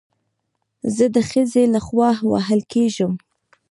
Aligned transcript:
زه 0.95 1.05
د 1.15 1.17
ښځې 1.29 1.63
له 1.73 1.79
خوا 1.85 2.09
وهل 2.31 2.61
کېږم 2.73 3.13